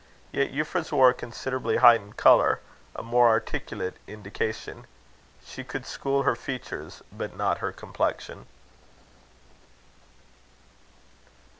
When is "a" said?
1.09-1.13, 2.95-3.03